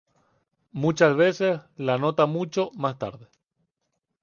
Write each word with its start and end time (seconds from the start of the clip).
Muchas 0.71 1.15
veces 1.15 1.61
la 1.75 1.93
anota 1.93 2.25
mucho 2.25 2.71
más 2.73 2.97
tarde. 2.97 3.27